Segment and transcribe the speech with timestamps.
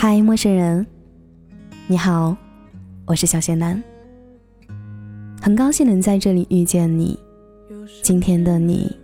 [0.00, 0.86] 嗨，陌生人，
[1.88, 2.36] 你好，
[3.04, 3.82] 我是小仙男，
[5.42, 7.18] 很高兴能在这里遇见你。
[8.00, 8.96] 今天的你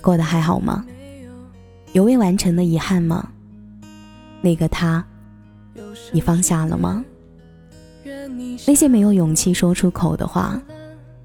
[0.00, 0.86] 过得还好吗？
[1.94, 3.28] 有未完成的遗憾吗？
[4.40, 5.04] 那个他，
[6.12, 7.04] 你放下了吗？
[8.68, 10.62] 那些没有勇气说出口的话，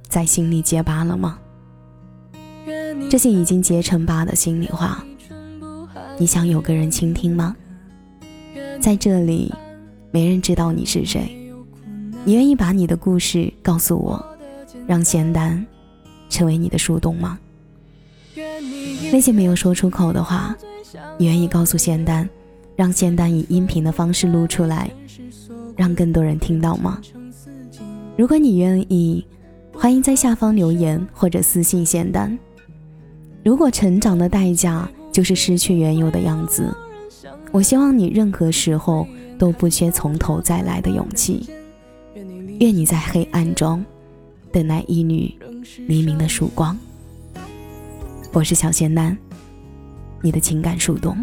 [0.08, 1.38] 在心里结疤了吗？
[3.08, 5.06] 这些已经结成疤的心里话，
[6.18, 7.56] 你想有个人倾听吗？
[8.86, 9.52] 在这里，
[10.12, 11.36] 没人知道你是谁。
[12.24, 14.24] 你愿意把你的故事告诉我，
[14.86, 15.66] 让仙丹
[16.30, 17.40] 成为你的树洞吗？
[19.12, 20.56] 那些没有说出口的话，
[21.18, 22.30] 你愿意告诉仙丹，
[22.76, 24.88] 让仙丹以音频的方式录出来，
[25.76, 27.02] 让更多人听到吗？
[28.16, 29.26] 如果你愿意，
[29.74, 32.38] 欢迎在下方留言或者私信仙丹。
[33.44, 36.72] 如果成长的代价就是失去原有的样子。
[37.52, 41.50] 我希望你任何时候都不缺从头再来的勇气。
[42.60, 43.84] 愿你在黑暗中
[44.52, 45.34] 等来一缕
[45.88, 46.78] 黎明的曙光。
[48.32, 49.18] 我是小仙男，
[50.22, 51.18] 你的情感树洞。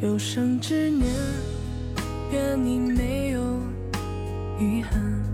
[0.00, 1.06] 有生之年，
[2.32, 3.40] 愿你没有
[4.58, 5.31] 遗憾。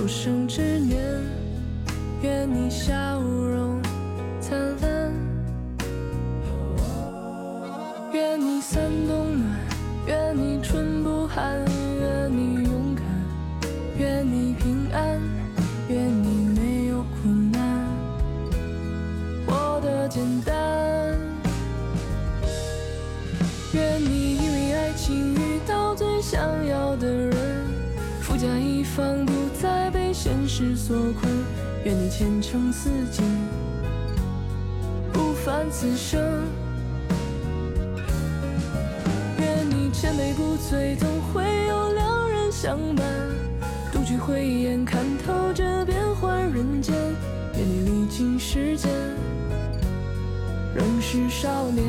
[0.00, 0.98] 有生之年，
[2.22, 3.78] 愿你笑容
[4.40, 5.12] 灿烂，
[8.10, 9.60] 愿你三冬暖，
[10.06, 11.58] 愿你春不寒，
[12.00, 13.04] 愿你勇敢，
[13.98, 15.20] 愿你平安，
[15.90, 17.60] 愿你没有苦难，
[19.46, 20.54] 活得简单。
[23.74, 27.36] 愿你因为爱情遇到最想要的人，
[28.22, 29.39] 富甲一方。
[30.60, 31.32] 现实所困，
[31.84, 33.24] 愿你前程似锦，
[35.10, 36.20] 不凡此生。
[39.38, 43.06] 愿你千杯不醉，总会有良人相伴。
[43.90, 46.94] 独具慧眼，看透这变幻人间。
[47.56, 48.90] 愿你历经时间，
[50.74, 51.86] 仍是少年。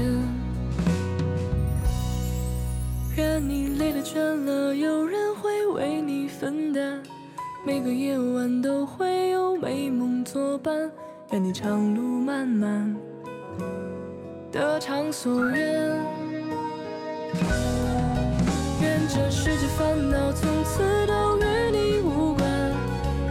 [3.18, 4.16] 愿你累了倦
[4.46, 7.04] 了，有人会为你分担。
[7.64, 10.92] 每个夜晚都会有美梦作伴，
[11.32, 12.96] 愿你长路漫漫，
[14.52, 15.64] 得偿所愿。
[18.82, 22.50] 愿这世界烦恼从此都与你无关，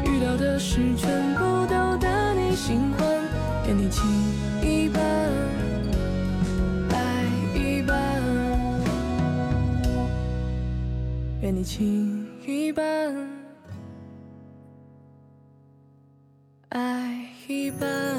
[0.05, 3.09] 遇到的事全部都得你心欢。
[3.67, 4.07] 愿你情
[4.63, 5.03] 一半，
[6.93, 8.23] 爱一半。
[11.43, 13.50] 愿你情一半。
[16.71, 18.10] 爱一半。